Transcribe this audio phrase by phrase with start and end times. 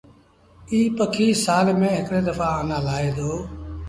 [0.71, 3.31] ايٚ پکي سآل ميݩ هڪڙي دڦآ آنآ لآهي دو۔